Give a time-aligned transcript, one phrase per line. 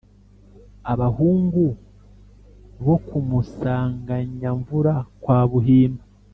[0.91, 1.63] abahungu
[2.85, 6.03] bo ku musanganyamvura wa buhimba